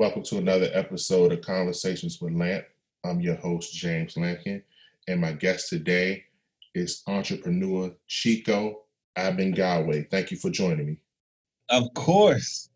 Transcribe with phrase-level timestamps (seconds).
[0.00, 2.64] Welcome to another episode of Conversations with Lamp.
[3.04, 4.62] I'm your host, James Lampkin,
[5.06, 6.24] and my guest today
[6.74, 8.76] is entrepreneur Chiko
[9.18, 10.10] Abengowe.
[10.10, 11.02] Thank you for joining me.
[11.68, 12.70] Of course.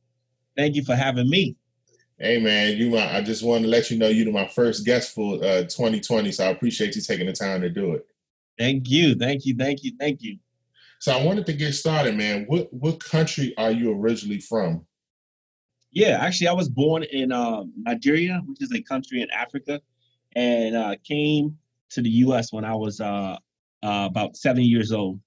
[0.54, 1.56] Thank you for having me.
[2.18, 5.36] Hey man, you I just wanted to let you know you're my first guest for
[5.36, 8.06] uh, 2020, so I appreciate you taking the time to do it.
[8.58, 10.36] Thank you, thank you, thank you, thank you.
[10.98, 12.44] So I wanted to get started, man.
[12.48, 14.84] What what country are you originally from?
[15.94, 19.80] Yeah, actually, I was born in uh, Nigeria, which is a country in Africa,
[20.34, 21.56] and uh, came
[21.90, 22.52] to the U.S.
[22.52, 23.38] when I was uh,
[23.82, 25.20] uh, about seven years old.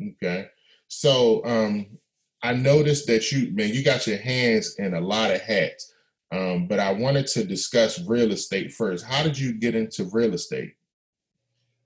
[0.00, 0.46] Okay,
[0.86, 1.86] so um,
[2.42, 5.92] I noticed that you, man, you got your hands in a lot of hats.
[6.30, 9.04] Um, but I wanted to discuss real estate first.
[9.04, 10.74] How did you get into real estate?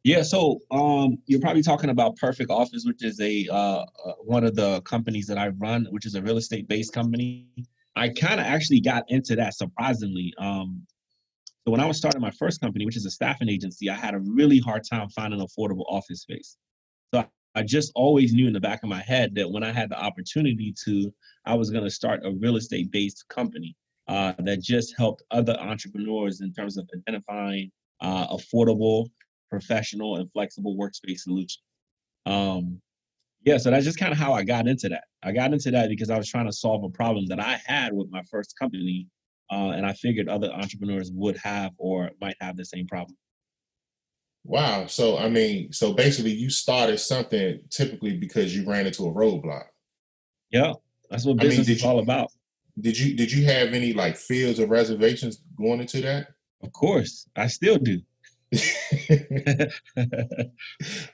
[0.08, 4.42] Yeah, so um, you're probably talking about Perfect Office, which is a uh, uh, one
[4.42, 7.46] of the companies that I run, which is a real estate based company.
[7.94, 10.32] I kind of actually got into that surprisingly.
[10.38, 10.86] Um,
[11.66, 14.14] so when I was starting my first company, which is a staffing agency, I had
[14.14, 16.56] a really hard time finding affordable office space.
[17.12, 19.90] So I just always knew in the back of my head that when I had
[19.90, 21.12] the opportunity to,
[21.44, 25.58] I was going to start a real estate based company uh, that just helped other
[25.61, 29.11] entrepreneurs in terms of identifying uh, affordable,
[29.50, 31.62] professional, and flexible workspace solution.
[32.27, 32.80] Um,
[33.44, 35.05] yeah, so that's just kind of how I got into that.
[35.22, 37.92] I got into that because I was trying to solve a problem that I had
[37.92, 39.06] with my first company,
[39.50, 43.16] uh, and I figured other entrepreneurs would have or might have the same problem.
[44.44, 44.86] Wow.
[44.86, 49.66] So I mean, so basically you started something typically because you ran into a roadblock.
[50.50, 50.72] Yeah.
[51.10, 52.33] That's what business I mean, is you, all about.
[52.80, 56.28] Did you did you have any like fears or reservations going into that?
[56.62, 57.28] Of course.
[57.36, 58.00] I still do.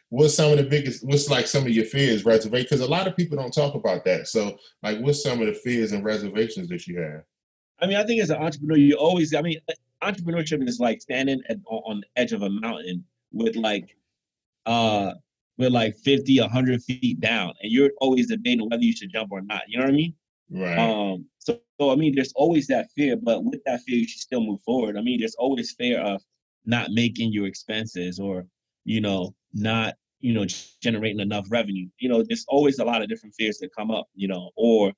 [0.08, 3.08] what's some of the biggest what's like some of your fears reservation because a lot
[3.08, 4.28] of people don't talk about that.
[4.28, 7.22] So like what's some of the fears and reservations that you have?
[7.80, 9.58] I mean i think as an entrepreneur you always i mean
[10.02, 13.96] entrepreneurship is like standing at, on the edge of a mountain with like
[14.66, 15.12] uh
[15.58, 19.40] with like 50 100 feet down and you're always debating whether you should jump or
[19.40, 20.14] not you know what i mean?
[20.50, 20.78] Right.
[20.78, 24.20] Um so, so i mean there's always that fear but with that fear you should
[24.20, 24.96] still move forward.
[24.96, 26.22] I mean there's always fear of
[26.66, 28.46] not making your expenses or
[28.84, 30.46] you know not you know
[30.82, 34.06] generating enough revenue you know there's always a lot of different fears that come up
[34.14, 34.92] you know or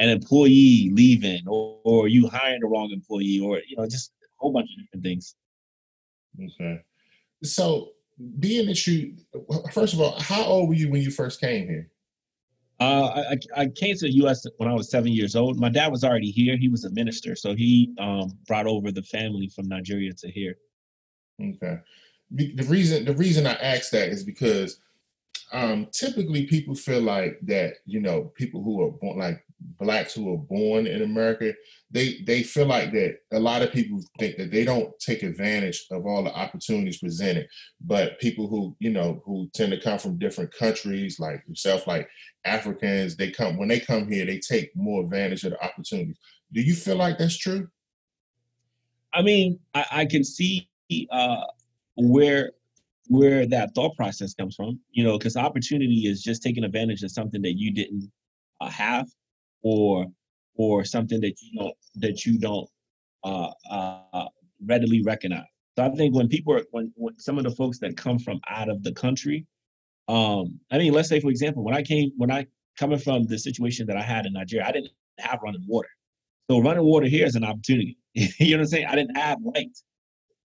[0.00, 4.26] an employee leaving or, or you hiring the wrong employee or you know just a
[4.36, 5.36] whole bunch of different things
[6.42, 6.80] okay
[7.42, 7.90] so
[8.38, 9.16] being that you
[9.72, 11.90] first of all how old were you when you first came here
[12.80, 14.44] uh, I, I came to the U.S.
[14.56, 15.60] when I was seven years old.
[15.60, 16.56] My dad was already here.
[16.56, 20.56] He was a minister, so he um, brought over the family from Nigeria to here.
[21.42, 21.78] Okay.
[22.30, 24.80] The reason the reason I ask that is because
[25.52, 29.44] um, typically people feel like that you know people who are born like
[29.78, 31.54] blacks who are born in America
[31.90, 35.86] they they feel like that a lot of people think that they don't take advantage
[35.92, 37.46] of all the opportunities presented.
[37.80, 42.08] But people who you know who tend to come from different countries like yourself like
[42.44, 46.18] Africans they come when they come here they take more advantage of the opportunities.
[46.52, 47.68] Do you feel like that's true?
[49.12, 50.68] I mean I, I can see
[51.10, 51.44] uh,
[51.96, 52.52] where
[53.08, 54.80] where that thought process comes from.
[54.92, 58.10] You know, because opportunity is just taking advantage of something that you didn't
[58.60, 59.08] uh, have,
[59.62, 60.06] or
[60.56, 62.68] or something that you don't that you don't
[63.24, 64.28] uh, uh,
[64.64, 65.44] readily recognize.
[65.76, 68.40] So I think when people are when, when some of the folks that come from
[68.48, 69.46] out of the country,
[70.08, 72.46] um, I mean, let's say for example, when I came when I
[72.78, 75.88] coming from the situation that I had in Nigeria, I didn't have running water.
[76.50, 77.96] So running water here is an opportunity.
[78.14, 78.86] you know what I'm saying?
[78.86, 79.76] I didn't have light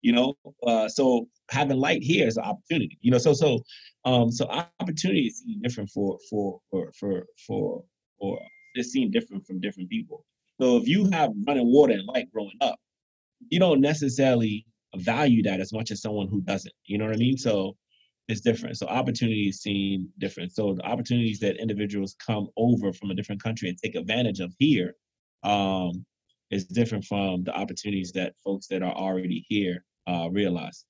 [0.01, 0.33] you know
[0.67, 3.59] uh, so having light here is an opportunity you know so so
[4.05, 4.45] um so
[4.79, 7.83] opportunity is seen different for for for for for
[8.19, 8.39] for
[8.73, 10.25] it's seen different from different people.
[10.59, 12.79] So if you have running water and light growing up
[13.49, 17.17] you don't necessarily value that as much as someone who doesn't you know what i
[17.17, 17.37] mean?
[17.37, 17.75] So
[18.27, 18.77] it's different.
[18.77, 20.53] So opportunity is seen different.
[20.53, 24.53] So the opportunities that individuals come over from a different country and take advantage of
[24.57, 24.95] here
[25.43, 26.05] um
[26.51, 30.85] is different from the opportunities that folks that are already here uh, realize.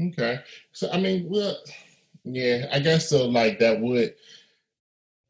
[0.00, 0.40] Okay,
[0.72, 1.56] so I mean, well,
[2.24, 3.26] yeah, I guess so.
[3.26, 4.14] Like that would,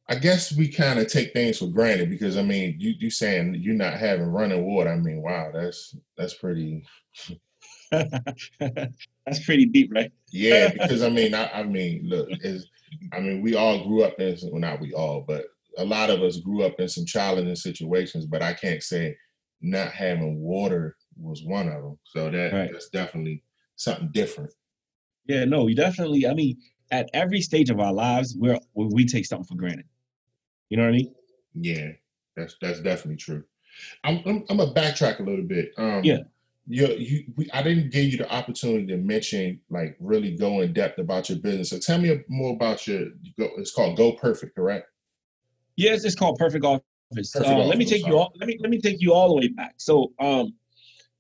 [0.09, 3.56] I guess we kind of take things for granted because I mean, you you saying
[3.56, 4.91] you're not having running water.
[4.91, 6.85] I mean, wow, that's that's pretty.
[7.91, 10.12] that's pretty deep, right?
[10.31, 12.70] yeah, because I mean, I, I mean, look, is
[13.12, 15.47] I mean, we all grew up in well, not we all, but
[15.79, 18.26] a lot of us grew up in some challenging situations.
[18.26, 19.17] But I can't say
[19.61, 21.99] not having water was one of them.
[22.05, 22.70] So that right.
[22.73, 23.43] that's definitely
[23.76, 24.53] something different.
[25.26, 26.26] Yeah, no, we definitely.
[26.26, 26.59] I mean,
[26.91, 29.87] at every stage of our lives, we're we take something for granted.
[30.69, 31.14] You know what I mean?
[31.55, 31.88] Yeah,
[32.37, 33.44] that's that's definitely true.
[34.05, 35.73] I'm, I'm, I'm gonna backtrack a little bit.
[35.79, 36.19] Um, yeah.
[36.69, 40.73] You, you, we, I didn't give you the opportunity to mention, like, really go in
[40.73, 41.70] depth about your business.
[41.70, 43.06] So tell me more about your.
[43.37, 43.50] go.
[43.56, 44.87] It's called Go Perfect, correct?
[45.75, 46.85] Yes, it's called Perfect Office.
[47.12, 48.32] Perfect uh, office let me take you all.
[48.37, 49.75] Let me let me take you all the way back.
[49.79, 50.55] So, um,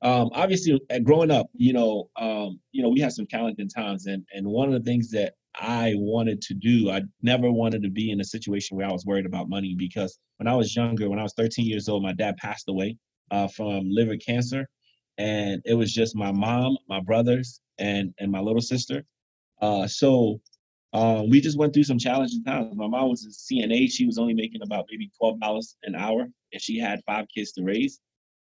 [0.02, 4.24] um, obviously, growing up, you know, um, you know, we had some challenging times, and
[4.34, 6.90] and one of the things that I wanted to do.
[6.90, 10.18] I never wanted to be in a situation where I was worried about money because
[10.38, 12.96] when I was younger, when I was 13 years old, my dad passed away
[13.30, 14.68] uh, from liver cancer,
[15.18, 19.04] and it was just my mom, my brothers, and and my little sister.
[19.60, 20.40] Uh, so
[20.94, 22.74] um, we just went through some challenging times.
[22.74, 26.22] My mom was a CNA; she was only making about maybe twelve dollars an hour,
[26.52, 28.00] and she had five kids to raise.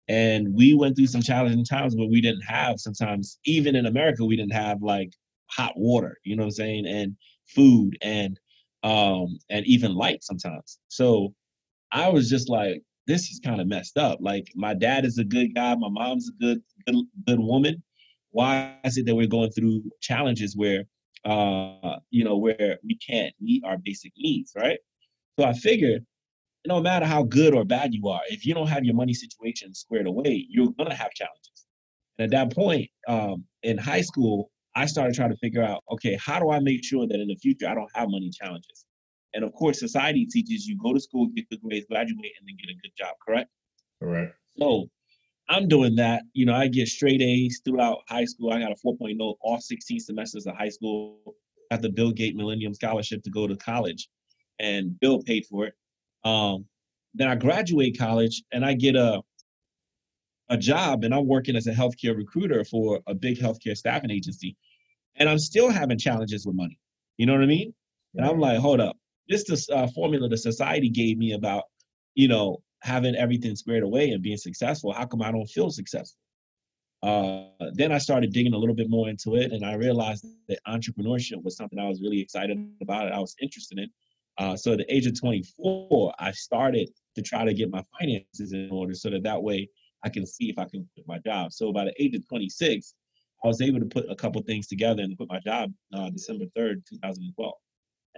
[0.09, 4.25] And we went through some challenging times where we didn't have sometimes, even in America,
[4.25, 5.13] we didn't have like
[5.51, 7.15] hot water, you know what I'm saying, and
[7.47, 8.39] food and
[8.83, 10.79] um and even light sometimes.
[10.87, 11.33] So
[11.91, 14.17] I was just like, this is kind of messed up.
[14.19, 16.95] Like my dad is a good guy, my mom's a good good,
[17.27, 17.83] good woman.
[18.31, 20.85] Why is it that we're going through challenges where
[21.25, 24.79] uh you know where we can't meet our basic needs, right?
[25.39, 26.03] So I figured
[26.67, 29.73] no matter how good or bad you are, if you don't have your money situation
[29.73, 31.65] squared away, you're gonna have challenges.
[32.17, 36.17] And at that point, um, in high school, I started trying to figure out, okay,
[36.23, 38.85] how do I make sure that in the future I don't have money challenges?
[39.33, 42.55] And of course, society teaches you go to school, get good grades, graduate, and then
[42.59, 43.49] get a good job, correct?
[44.01, 44.35] Correct.
[44.57, 44.89] So
[45.49, 46.23] I'm doing that.
[46.33, 48.51] You know, I get straight A's throughout high school.
[48.51, 51.35] I got a 4.0 all 16 semesters of high school.
[51.71, 54.09] Got the Bill Gates Millennium Scholarship to go to college,
[54.59, 55.73] and Bill paid for it.
[56.23, 56.65] Um,
[57.13, 59.21] then I graduate college and I get a
[60.49, 64.57] a job and I'm working as a healthcare recruiter for a big healthcare staffing agency.
[65.15, 66.79] And I'm still having challenges with money.
[67.17, 67.73] You know what I mean?
[68.15, 68.97] And I'm like, hold up.
[69.27, 71.65] This is uh, formula the society gave me about,
[72.15, 74.91] you know, having everything squared away and being successful.
[74.91, 76.17] How come I don't feel successful?
[77.03, 77.43] Uh,
[77.73, 81.41] then I started digging a little bit more into it, and I realized that entrepreneurship
[81.43, 83.11] was something I was really excited about.
[83.11, 83.89] I was interested in.
[84.39, 88.53] Uh, so at the age of 24, I started to try to get my finances
[88.53, 89.69] in order so that that way
[90.03, 91.51] I can see if I can quit my job.
[91.51, 92.95] So by the age of 26,
[93.43, 96.45] I was able to put a couple things together and quit my job uh, December
[96.57, 97.53] 3rd, 2012.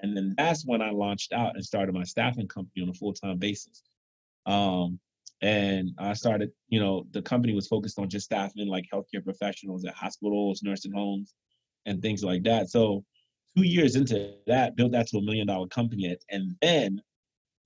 [0.04, 3.38] And then that's when I launched out and started my staffing company on a full-time
[3.38, 3.82] basis.
[4.46, 5.00] Um,
[5.42, 9.86] and I started, you know, the company was focused on just staffing like healthcare professionals
[9.86, 11.34] at hospitals, nursing homes,
[11.88, 12.70] and things like that.
[12.70, 13.04] So
[13.56, 17.02] two years into that, built that to a million dollar company, and then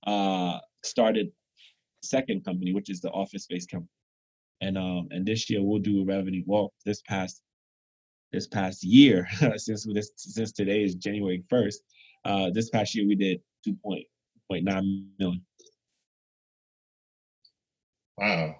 [0.06, 1.30] uh, started
[2.02, 3.90] second company, which is the office space company
[4.60, 7.42] and um and this year we'll do a revenue well this past
[8.32, 11.82] this past year since this since today is January first
[12.24, 14.04] uh this past year we did two point
[14.50, 15.44] point nine million.
[18.18, 18.56] Wow,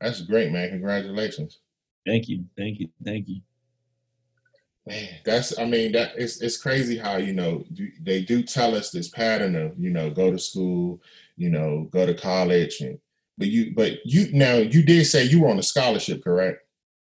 [0.00, 0.68] that's great, man!
[0.68, 1.58] Congratulations.
[2.06, 3.40] Thank you, thank you, thank you.
[4.86, 7.64] Man, that's I mean that it's it's crazy how you know
[8.00, 11.02] they do tell us this pattern of you know go to school,
[11.36, 12.98] you know go to college and
[13.38, 16.60] but you, but you now you did say you were on a scholarship, correct?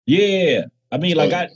[0.06, 1.36] Yeah, I mean, like oh.
[1.36, 1.48] I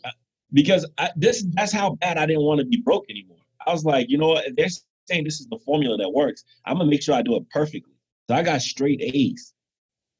[0.53, 3.39] because I, this that's how bad I didn't want to be broke anymore.
[3.67, 4.45] I was like, you know what?
[4.57, 4.69] They're
[5.09, 6.45] saying this is the formula that works.
[6.65, 7.95] I'm gonna make sure I do it perfectly.
[8.29, 9.53] So I got straight A's.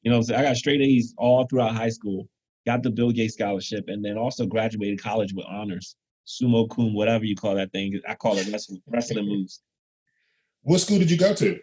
[0.03, 2.27] You know, so I got straight A's all throughout high school.
[2.65, 7.25] Got the Bill Gates scholarship, and then also graduated college with honors, summa cum, whatever
[7.25, 7.99] you call that thing.
[8.07, 9.61] I call it wrestling, wrestling moves.
[10.61, 11.59] What school did you go to?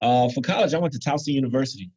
[0.00, 1.90] Uh, for college, I went to Towson University.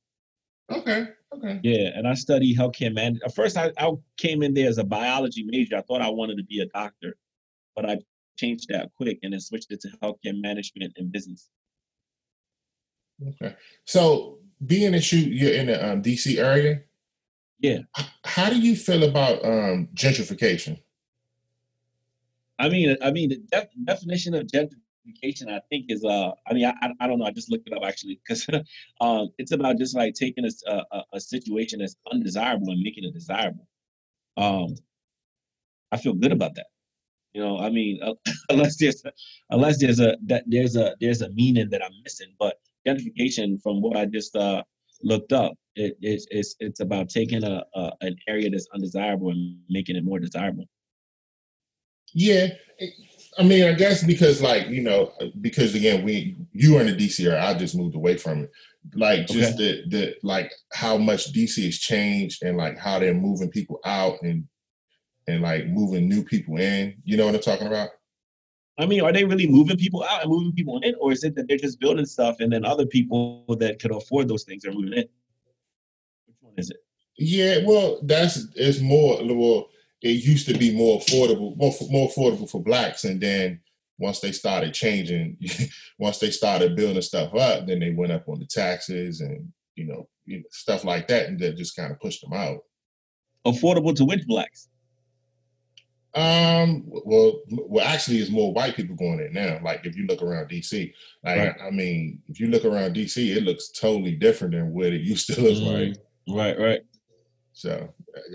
[0.71, 1.07] Okay.
[1.33, 1.59] Okay.
[1.63, 3.23] Yeah, and I studied healthcare management.
[3.23, 5.77] At first, I, I came in there as a biology major.
[5.77, 7.15] I thought I wanted to be a doctor,
[7.75, 7.99] but I
[8.37, 11.49] changed that quick and then switched it to healthcare management and business.
[13.29, 13.55] Okay.
[13.85, 16.81] So, being that you you're in the um, DC area,
[17.61, 17.79] yeah.
[18.25, 20.79] How do you feel about um, gentrification?
[22.59, 26.65] I mean, I mean, the def- definition of gentrification I think, is uh, I mean,
[26.65, 28.47] I, I don't know, I just looked it up actually because
[29.01, 33.13] um, it's about just like taking a, a, a situation that's undesirable and making it
[33.13, 33.67] desirable.
[34.37, 34.75] Um,
[35.91, 36.67] I feel good about that.
[37.33, 38.13] You know, I mean, uh,
[38.49, 39.03] unless there's
[39.49, 43.81] unless there's a that there's a there's a meaning that I'm missing, but gentrification, from
[43.81, 44.63] what I just uh,
[45.03, 49.57] looked up, it, it's it's it's about taking a, a an area that's undesirable and
[49.69, 50.65] making it more desirable.
[52.13, 52.47] Yeah,
[53.37, 56.93] I mean, I guess because like you know, because again, we you were in the
[56.93, 58.51] DC area, I just moved away from it.
[58.95, 59.83] Like just okay.
[59.87, 64.17] the the like how much DC has changed and like how they're moving people out
[64.23, 64.45] and
[65.27, 66.95] and like moving new people in.
[67.05, 67.89] You know what I'm talking about?
[68.81, 71.35] I mean, are they really moving people out and moving people in, or is it
[71.35, 74.71] that they're just building stuff and then other people that could afford those things are
[74.71, 75.07] moving in?
[76.25, 76.77] Which one is it?
[77.17, 79.69] Yeah, well, that's it's more well.
[80.01, 83.59] It used to be more affordable, more more affordable for blacks, and then
[83.99, 85.37] once they started changing,
[85.99, 89.85] once they started building stuff up, then they went up on the taxes and you
[89.85, 92.61] know, you know stuff like that, and that just kind of pushed them out.
[93.45, 94.69] Affordable to which blacks?
[96.13, 96.83] Um.
[96.87, 99.59] Well, well, actually, it's more white people going there now.
[99.63, 101.55] Like if you look around DC, like right.
[101.61, 105.27] I mean, if you look around DC, it looks totally different than what it used
[105.27, 105.97] to look mm, like.
[106.27, 106.59] Right.
[106.59, 106.81] Right.
[107.53, 107.93] So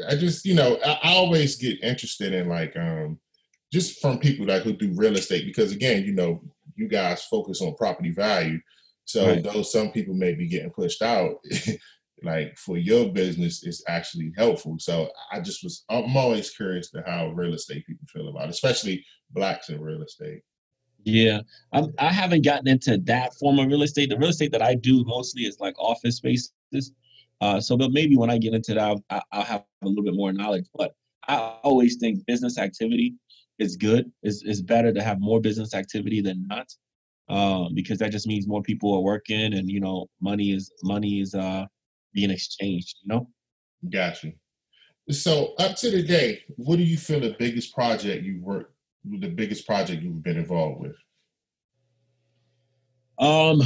[0.09, 3.19] I just, you know, I, I always get interested in like um
[3.73, 6.43] just from people like who do real estate because again, you know,
[6.77, 8.61] you guys focus on property value.
[9.05, 9.43] So right.
[9.43, 11.37] though some people may be getting pushed out,
[12.23, 14.77] like for your business it's actually helpful.
[14.79, 18.51] So I just was I'm always curious to how real estate people feel about it,
[18.51, 20.43] especially blacks in real estate.
[21.05, 21.41] Yeah,
[21.73, 24.11] I'm, I haven't gotten into that form of real estate.
[24.11, 26.51] The real estate that I do mostly is like office spaces.
[27.41, 30.15] Uh, so, but maybe when I get into that, I'll, I'll, have a little bit
[30.15, 30.67] more knowledge.
[30.75, 30.95] But
[31.29, 33.15] I always think business activity
[33.61, 34.11] is good.
[34.23, 36.67] It's, it's better to have more business activity than not,
[37.29, 41.21] um, because that just means more people are working, and you know, money is money
[41.21, 41.67] is uh,
[42.17, 42.97] being exchanged.
[43.05, 43.29] You know.
[43.89, 44.33] Gotcha.
[45.11, 49.29] So, up to the day, what do you feel the biggest project you've worked, the
[49.29, 50.97] biggest project you've been involved with?
[53.21, 53.63] Um,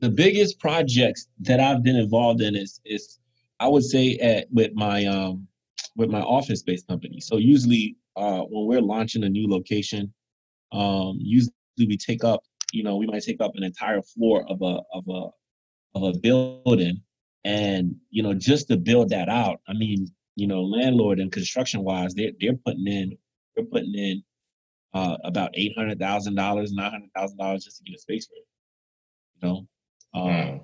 [0.00, 3.18] the biggest projects that I've been involved in is is
[3.60, 5.48] I would say at with my um
[5.96, 7.20] with my office based company.
[7.20, 10.12] So usually uh when we're launching a new location,
[10.72, 14.60] um usually we take up, you know, we might take up an entire floor of
[14.60, 15.30] a of a
[15.96, 17.00] of a building
[17.46, 21.84] and you know just to build that out, I mean, you know, landlord and construction
[21.84, 23.16] wise, they're they're putting in
[23.54, 24.22] they're putting in
[24.92, 28.26] uh, about eight hundred thousand dollars, nine hundred thousand dollars just to get a space
[28.26, 28.46] for it.
[29.36, 29.68] You know,
[30.20, 30.60] um,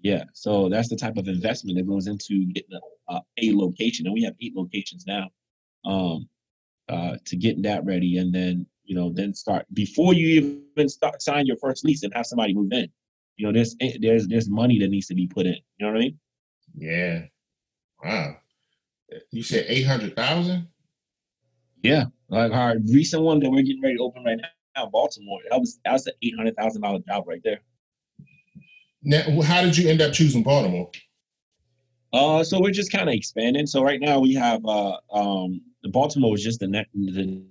[0.00, 4.14] yeah, so that's the type of investment that goes into getting a, a location, and
[4.14, 5.28] we have eight locations now.
[5.84, 6.28] Um,
[6.88, 11.20] uh, to getting that ready, and then you know, then start before you even start
[11.20, 12.88] sign your first lease and have somebody move in.
[13.36, 15.56] You know, there's eh, there's there's money that needs to be put in.
[15.78, 16.18] You know what I mean?
[16.76, 17.22] Yeah.
[18.04, 18.36] Wow.
[19.30, 20.68] You said eight hundred thousand.
[21.82, 24.38] Yeah, like our recent one that we're getting ready to open right
[24.76, 25.40] now, Baltimore.
[25.50, 27.60] That was that was an eight hundred thousand dollar job right there.
[29.02, 30.90] Now, how did you end up choosing Baltimore?
[32.12, 33.66] Uh, so we're just kind of expanding.
[33.66, 37.42] So right now we have uh, um, the Baltimore is just the, ne- the,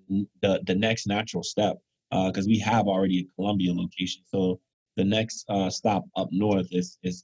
[0.42, 1.78] the the next natural step
[2.10, 4.22] because uh, we have already a Columbia location.
[4.28, 4.60] So
[4.98, 7.24] the next uh, stop up north is is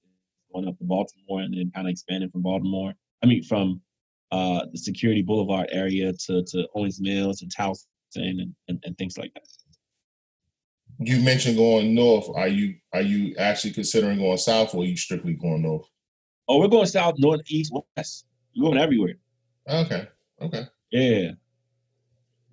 [0.54, 2.94] going up to Baltimore and then kind of expanding from Baltimore.
[3.24, 3.82] I mean, from
[4.32, 9.18] uh, the Security Boulevard area to to Owings Mills and Towson and, and, and things
[9.18, 9.44] like that
[11.00, 12.30] you mentioned going north.
[12.34, 15.88] Are you are you actually considering going south, or are you strictly going north?
[16.48, 18.26] Oh, we're going south, north, east, west.
[18.56, 19.16] We're going everywhere.
[19.70, 20.08] Okay.
[20.42, 20.66] Okay.
[20.92, 21.32] Yeah.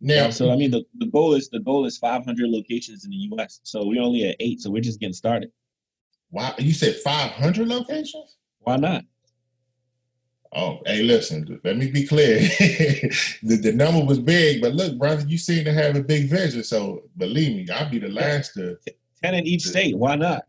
[0.04, 3.16] Now, so I mean, the, the goal is the goal is 500 locations in the
[3.32, 3.60] U.S.
[3.62, 5.50] So we're only at eight, so we're just getting started.
[6.30, 8.36] Wow, you said 500 locations?
[8.58, 9.04] Why not?
[10.52, 12.38] Oh, hey, listen, let me be clear.
[13.42, 16.62] the, the number was big, but look, brother, you seem to have a big vision.
[16.64, 18.76] So believe me, I'll be the last to
[19.22, 19.96] 10 in each to, state.
[19.96, 20.42] Why not?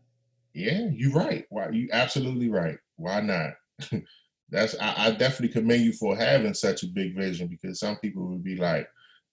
[0.52, 1.46] Yeah, you're right.
[1.48, 2.76] Why you absolutely right.
[2.96, 3.54] Why not?
[4.50, 8.26] That's I, I, definitely commend you for having such a big vision because some people
[8.28, 8.88] would be like,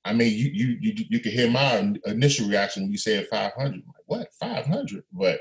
[0.05, 3.73] I mean, you you you you can hear my initial reaction when you said 500.
[3.73, 5.03] Like, what 500?
[5.11, 5.39] But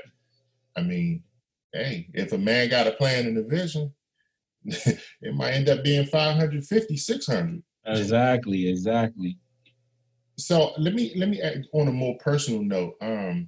[0.77, 1.23] I mean,
[1.73, 3.93] hey, if a man got a plan and a vision,
[4.63, 7.63] it might end up being 550, 600.
[7.85, 9.37] Exactly, exactly.
[10.37, 12.95] So let me let me add on a more personal note.
[13.01, 13.47] Um,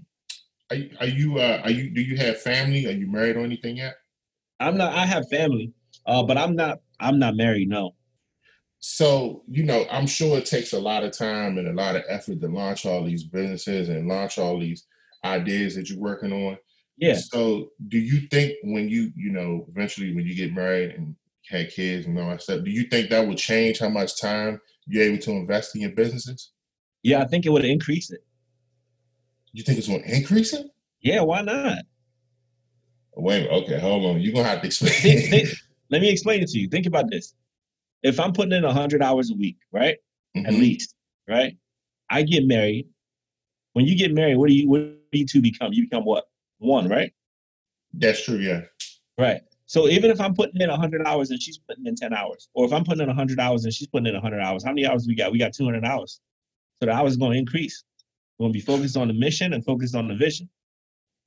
[0.72, 2.86] are, are you uh, are you do you have family?
[2.88, 3.95] Are you married or anything yet?
[4.60, 4.93] I'm not.
[4.93, 5.72] I have family,
[6.05, 6.79] uh, but I'm not.
[7.00, 7.69] I'm not married.
[7.69, 7.95] No.
[8.87, 12.03] So you know, I'm sure it takes a lot of time and a lot of
[12.07, 14.85] effort to launch all these businesses and launch all these
[15.23, 16.59] ideas that you're working on.
[16.95, 17.15] Yeah.
[17.15, 21.15] So do you think when you, you know, eventually when you get married and
[21.49, 24.61] had kids and all that stuff, do you think that would change how much time
[24.85, 26.51] you're able to invest in your businesses?
[27.01, 28.23] Yeah, I think it would increase it.
[29.51, 30.67] You think it's going to increase it?
[31.01, 31.79] Yeah, why not?
[33.15, 34.21] Wait, okay, hold on.
[34.21, 34.93] You're gonna have to explain.
[34.93, 35.49] Think, think,
[35.89, 36.67] let me explain it to you.
[36.67, 37.33] Think about this.
[38.05, 39.97] If I'm putting in hundred hours a week, right?
[40.35, 40.45] Mm-hmm.
[40.45, 40.95] At least,
[41.27, 41.57] right?
[42.09, 42.88] I get married.
[43.74, 44.79] When you get married, what do you what
[45.12, 45.74] do you two become?
[45.74, 46.25] You become what?
[46.59, 47.12] one, right?
[47.93, 48.62] That's true, yeah.
[49.17, 49.41] Right.
[49.67, 52.65] So even if I'm putting in 100 hours and she's putting in 10 hours, or
[52.65, 55.07] if I'm putting in 100 hours and she's putting in 100 hours, how many hours
[55.07, 55.31] we got?
[55.31, 56.19] We got 200 hours.
[56.79, 57.83] So the hours are going to increase.
[58.38, 60.50] We're going to be focused on the mission and focused on the vision.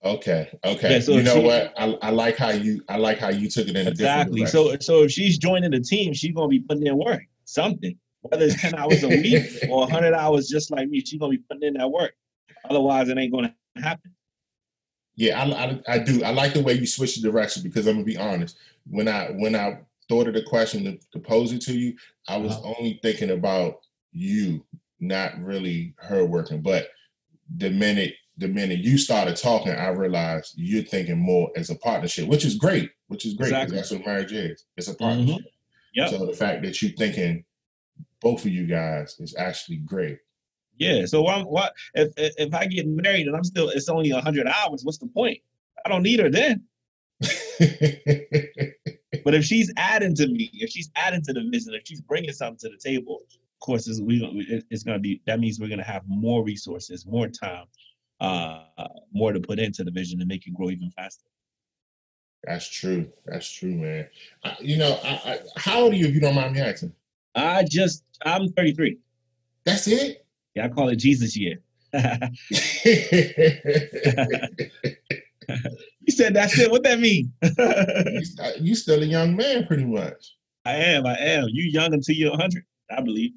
[0.05, 0.49] Okay.
[0.65, 0.93] Okay.
[0.93, 1.73] Yeah, so you know she, what?
[1.77, 4.47] I, I like how you I like how you took it in exactly.
[4.47, 7.23] So so if she's joining the team, she's gonna be putting in work.
[7.45, 7.99] Something.
[8.23, 11.39] Whether it's 10 hours a week or 100 hours just like me, she's gonna be
[11.39, 12.13] putting in that work.
[12.69, 14.13] Otherwise, it ain't gonna happen.
[15.17, 16.23] Yeah, I, I, I do.
[16.23, 18.57] I like the way you switch the direction because I'm gonna be honest.
[18.89, 21.95] When I when I thought of the question to, to pose it to you,
[22.29, 22.75] I was uh-huh.
[22.79, 23.81] only thinking about
[24.13, 24.65] you,
[25.01, 26.63] not really her working.
[26.63, 26.89] But
[27.57, 32.29] the minute the minute you started talking, I realized you're thinking more as a partnership,
[32.29, 32.91] which is great.
[33.09, 33.77] Which is great because exactly.
[33.77, 34.65] that's what marriage is.
[34.77, 35.37] It's a partnership.
[35.37, 35.47] Mm-hmm.
[35.95, 36.11] Yep.
[36.11, 37.45] So the fact that you're thinking
[38.21, 40.19] both of you guys is actually great.
[40.77, 41.05] Yeah.
[41.07, 44.85] So what if if I get married and I'm still it's only hundred hours?
[44.85, 45.39] What's the point?
[45.85, 46.63] I don't need her then.
[47.21, 47.31] but
[49.35, 52.59] if she's adding to me, if she's adding to the vision, if she's bringing something
[52.59, 54.23] to the table, of course, it's, we,
[54.71, 57.65] it's going to be that means we're going to have more resources, more time,
[58.21, 58.65] uh,
[59.13, 61.25] more to put into the vision to make it grow even faster.
[62.45, 63.09] That's true.
[63.27, 64.09] That's true, man.
[64.45, 66.93] I, you know, I, I, how old are you, if you don't mind me asking?
[67.35, 68.99] I just, I'm 33.
[69.65, 70.25] That's it?
[70.55, 71.59] Yeah, I call it Jesus year.
[71.93, 72.01] you
[76.11, 76.71] said that's it.
[76.71, 77.33] What that mean?
[78.61, 80.37] you still a young man, pretty much.
[80.65, 81.07] I am.
[81.07, 81.49] I am.
[81.51, 83.33] You young until you're 100, I believe.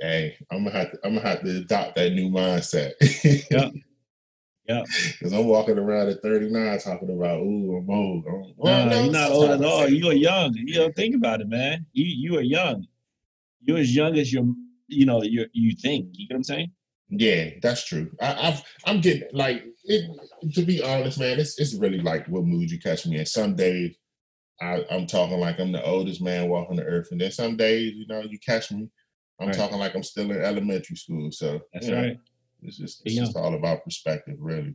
[0.00, 0.98] Hey, I'm gonna have to.
[1.04, 2.92] I'm gonna have to adopt that new mindset.
[3.50, 3.70] yeah.
[4.68, 4.82] Yeah.
[5.12, 8.24] Because I'm walking around at 39 talking about, ooh, I'm old.
[8.26, 9.88] I'm, well, no, you're not old at all.
[9.88, 10.54] You are young.
[10.54, 11.86] You don't think about it, man.
[11.92, 12.86] You you are young.
[13.62, 14.56] You're as young as you
[14.88, 16.08] you know you you think.
[16.12, 16.72] You get what I'm saying?
[17.08, 18.10] Yeah, that's true.
[18.20, 20.10] I, I've I'm getting like it,
[20.54, 21.38] to be honest, man.
[21.38, 23.26] It's it's really like what mood you catch me in.
[23.26, 23.96] Some days
[24.60, 27.92] I, I'm talking like I'm the oldest man walking the earth, and then some days,
[27.94, 28.88] you know, you catch me.
[29.40, 29.56] I'm right.
[29.56, 31.30] talking like I'm still in elementary school.
[31.30, 32.14] So that's right.
[32.14, 32.20] Know,
[32.62, 34.74] it's just it's just all about perspective, really.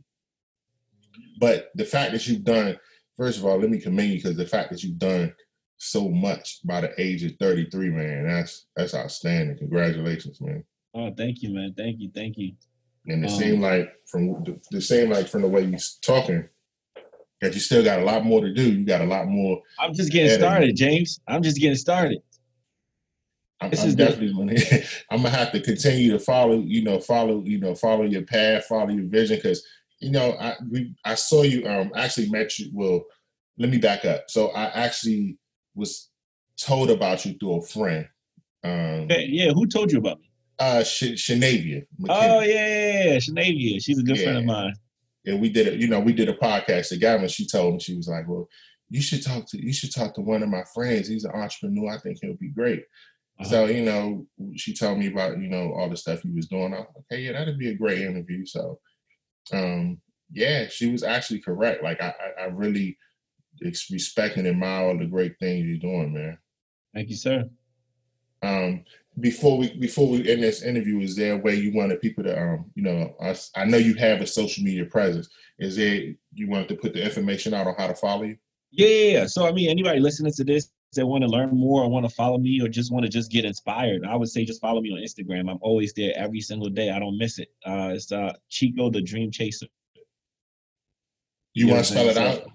[1.40, 2.78] But the fact that you've done,
[3.16, 5.34] first of all, let me commend you because the fact that you've done
[5.78, 9.58] so much by the age of 33, man, that's that's outstanding.
[9.58, 10.64] Congratulations, man.
[10.94, 11.74] Oh, thank you, man.
[11.76, 12.52] Thank you, thank you.
[13.06, 16.48] And it um, seemed like from the, the same like from the way you're talking
[17.40, 18.72] that you still got a lot more to do.
[18.72, 19.60] You got a lot more.
[19.80, 21.20] I'm just getting started, James.
[21.26, 22.22] I'm just getting started.
[23.62, 24.54] I'm, this I'm definitely gonna,
[25.10, 28.66] I'm gonna have to continue to follow, you know, follow, you know, follow your path,
[28.66, 29.64] follow your vision, because
[30.02, 31.66] you know, I we I saw you.
[31.66, 32.70] Um, actually met you.
[32.74, 33.04] Well,
[33.56, 34.24] let me back up.
[34.28, 35.38] So I actually
[35.74, 36.10] was
[36.60, 38.08] told about you through a friend.
[38.64, 40.28] Um, hey, yeah, who told you about me?
[40.58, 41.84] Uh, Sh- Shanavia.
[42.08, 43.82] Oh yeah, yeah, yeah, Shanavia.
[43.82, 44.24] She's a good yeah.
[44.24, 44.74] friend of mine.
[45.24, 45.80] And we did it.
[45.80, 47.22] You know, we did a podcast together.
[47.22, 48.48] And she told me she was like, "Well,
[48.90, 51.06] you should talk to you should talk to one of my friends.
[51.06, 51.92] He's an entrepreneur.
[51.92, 52.82] I think he'll be great."
[53.44, 54.26] So, you know,
[54.56, 56.74] she told me about, you know, all the stuff he was doing.
[56.74, 58.44] I was like, okay, yeah, that'd be a great interview.
[58.46, 58.78] So,
[59.52, 60.00] um,
[60.32, 61.82] yeah, she was actually correct.
[61.82, 62.96] Like, I, I, I really
[63.90, 66.38] respect and admire all the great things you're doing, man.
[66.94, 67.48] Thank you, sir.
[68.42, 68.84] Um,
[69.20, 72.40] before we before we end this interview, is there a way you wanted people to
[72.40, 75.28] um, you know, I, I know you have a social media presence.
[75.58, 78.36] Is there you wanted to put the information out on how to follow you?
[78.70, 79.26] Yeah, yeah, yeah.
[79.26, 82.14] So I mean, anybody listening to this, that want to learn more or want to
[82.14, 84.92] follow me or just want to just get inspired, I would say just follow me
[84.92, 85.50] on Instagram.
[85.50, 86.90] I'm always there every single day.
[86.90, 87.48] I don't miss it.
[87.64, 89.66] Uh, it's uh, Chiko the Dream Chaser.
[91.54, 92.50] You, you want to spell it out?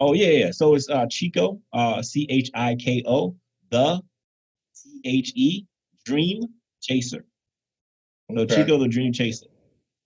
[0.00, 0.50] Oh yeah, yeah.
[0.50, 3.36] So it's uh, Chiko, uh, C H I K O,
[3.70, 4.00] the
[4.82, 5.66] T H E
[6.04, 6.44] Dream
[6.80, 7.24] Chaser.
[8.32, 8.56] So okay.
[8.56, 9.46] Chiko the Dream Chaser.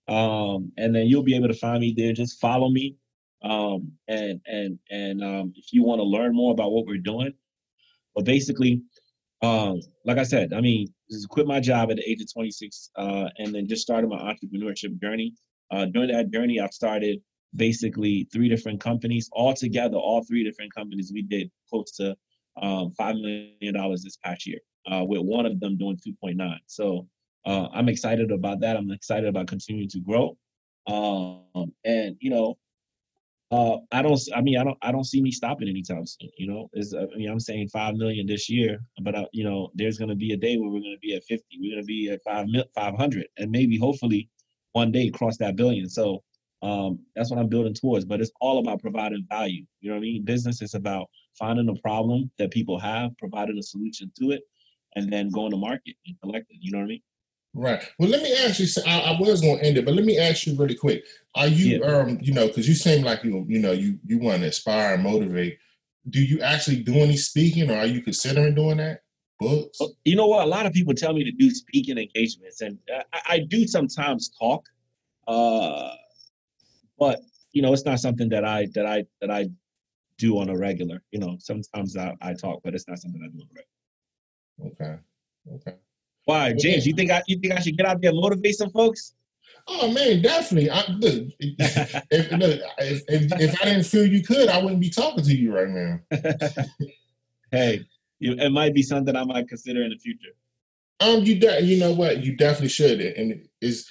[0.07, 2.13] Um, and then you'll be able to find me there.
[2.13, 2.95] Just follow me.
[3.45, 7.33] Um, and and and um, if you want to learn more about what we're doing,
[8.15, 8.81] but basically,
[9.41, 12.89] um, like I said, I mean, just quit my job at the age of 26,
[12.97, 15.33] uh, and then just started my entrepreneurship journey.
[15.71, 17.21] Uh, during that journey, I've started
[17.55, 19.29] basically three different companies.
[19.31, 22.15] All together, all three different companies, we did close to
[22.61, 24.59] um, five million dollars this past year.
[24.91, 26.57] Uh, with one of them doing 2.9.
[26.67, 27.07] So
[27.47, 28.77] uh, I'm excited about that.
[28.77, 30.37] I'm excited about continuing to grow.
[30.85, 32.55] Um, and you know,
[33.51, 34.19] uh, I don't.
[34.35, 34.77] I mean, I don't.
[34.81, 36.31] I don't see me stopping anytime soon.
[36.37, 39.71] You know, is I mean, I'm saying five million this year, but uh, you know,
[39.75, 41.45] there's going to be a day where we're going to be at 50.
[41.59, 44.29] We're going to be at five 500, and maybe hopefully
[44.71, 45.87] one day cross that billion.
[45.87, 46.23] So
[46.63, 48.03] um, that's what I'm building towards.
[48.03, 49.63] But it's all about providing value.
[49.79, 50.25] You know what I mean?
[50.25, 54.41] Business is about finding a problem that people have, providing a solution to it,
[54.95, 56.57] and then going to market and collecting.
[56.61, 57.01] You know what I mean?
[57.57, 57.81] Right.
[57.97, 58.67] Well, let me ask you.
[58.85, 61.05] I, I was going to end it, but let me ask you really quick.
[61.35, 61.85] Are you, yeah.
[61.85, 64.95] um, you know, because you seem like you, you know, you you want to inspire
[64.95, 65.57] and motivate.
[66.09, 69.01] Do you actually do any speaking, or are you considering doing that?
[69.39, 69.79] Books.
[70.03, 70.45] You know what?
[70.45, 72.77] A lot of people tell me to do speaking engagements, and
[73.13, 74.65] I, I do sometimes talk.
[75.25, 75.91] Uh,
[76.99, 77.21] but
[77.53, 79.47] you know, it's not something that I that I that I
[80.17, 81.01] do on a regular.
[81.11, 84.97] You know, sometimes I, I talk, but it's not something I do on a regular.
[84.97, 85.01] Okay.
[85.55, 85.77] Okay.
[86.25, 86.85] Why, James?
[86.85, 89.13] You think I you think I should get out there and motivate some folks?
[89.67, 90.69] Oh man, definitely.
[90.69, 94.91] I, look, if, look, if, if, if, I didn't feel you could, I wouldn't be
[94.91, 95.99] talking to you right now.
[97.51, 97.83] hey,
[98.19, 100.33] it might be something I might consider in the future.
[100.99, 102.23] Um, you de- you know what?
[102.23, 103.89] You definitely should, and it's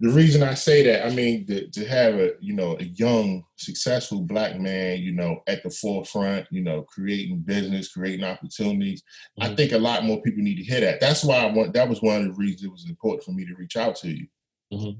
[0.00, 3.44] the reason I say that, I mean, to, to have a you know a young,
[3.56, 9.02] successful black man, you know, at the forefront, you know, creating business, creating opportunities.
[9.40, 9.52] Mm-hmm.
[9.52, 11.00] I think a lot more people need to hear that.
[11.00, 11.72] That's why I want.
[11.72, 14.08] That was one of the reasons it was important for me to reach out to
[14.08, 14.26] you,
[14.72, 14.98] mm-hmm.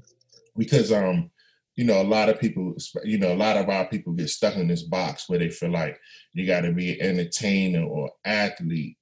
[0.57, 1.31] because um,
[1.77, 4.55] you know, a lot of people, you know, a lot of our people get stuck
[4.55, 5.97] in this box where they feel like
[6.33, 8.97] you got to be an entertainer or athlete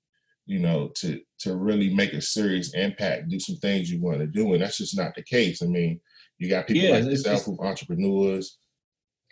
[0.48, 4.28] you know, to to really make a serious impact, do some things you want to
[4.28, 5.62] do, and that's just not the case.
[5.62, 6.00] I mean,
[6.40, 8.58] you got people yeah, like yourself who entrepreneurs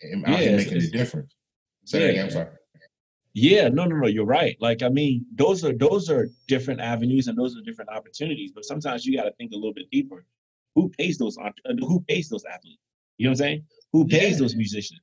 [0.02, 1.34] and out yeah, here making a difference.
[1.86, 2.48] Say yeah, again, I'm sorry.
[3.34, 4.08] Yeah, no, no, no.
[4.08, 4.56] You're right.
[4.62, 8.52] Like, I mean, those are those are different avenues and those are different opportunities.
[8.54, 10.26] But sometimes you got to think a little bit deeper.
[10.76, 11.38] Who pays those?
[11.38, 12.82] Uh, who pays those athletes?
[13.18, 13.64] You know what I'm saying?
[13.94, 14.40] Who pays yeah.
[14.40, 15.02] those musicians?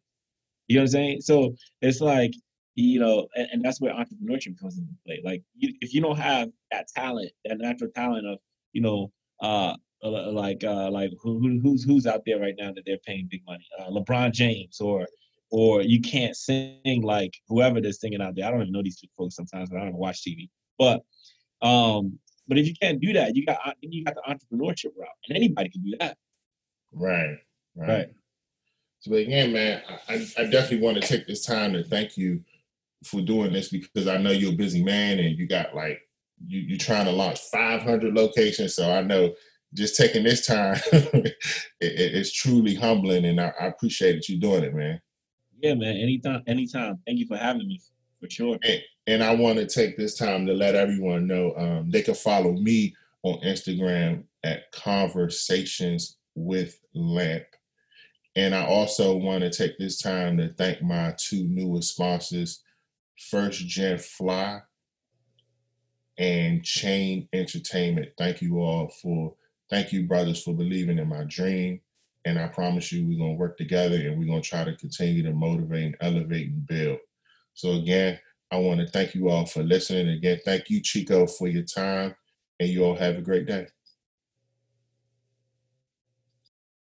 [0.68, 1.20] You know what I'm saying?
[1.22, 2.32] So it's like
[2.74, 5.20] you know, and, and, that's where entrepreneurship comes into play.
[5.24, 8.38] Like, you, if you don't have that talent, that natural talent of,
[8.72, 12.84] you know, uh, uh like uh, like who, who's who's out there right now that
[12.86, 13.66] they're paying big money?
[13.78, 15.06] Uh, LeBron James, or
[15.50, 18.46] or you can't sing like whoever they're singing out there.
[18.46, 20.48] I don't even know these folks sometimes, but I don't watch TV.
[20.78, 21.02] But
[21.60, 25.36] um, but if you can't do that, you got you got the entrepreneurship route, and
[25.36, 26.16] anybody can do that.
[26.92, 27.36] Right.
[27.76, 27.88] Right.
[27.88, 28.08] right.
[29.00, 32.42] So again, man, I, I definitely want to take this time to thank you
[33.04, 36.00] for doing this because I know you're a busy man and you got like
[36.46, 38.74] you you're trying to launch 500 locations.
[38.74, 39.34] So I know
[39.74, 41.34] just taking this time it,
[41.80, 45.00] it's truly humbling, and I, I appreciate that you're doing it, man.
[45.60, 45.96] Yeah, man.
[45.96, 46.98] Anytime, anytime.
[47.06, 47.80] Thank you for having me
[48.20, 48.58] for sure.
[48.62, 52.14] And, and I want to take this time to let everyone know um, they can
[52.14, 57.44] follow me on Instagram at Conversations with Lamp.
[58.34, 62.62] And I also want to take this time to thank my two newest sponsors,
[63.30, 64.60] First Gen Fly,
[66.18, 68.10] and Chain Entertainment.
[68.18, 69.34] Thank you all for,
[69.70, 71.80] thank you, brothers, for believing in my dream.
[72.24, 74.76] And I promise you, we're going to work together and we're going to try to
[74.76, 76.98] continue to motivate and elevate and build.
[77.54, 78.18] So, again,
[78.52, 80.08] I want to thank you all for listening.
[80.08, 82.14] Again, thank you, Chiko, for your time.
[82.60, 83.66] And you all have a great day.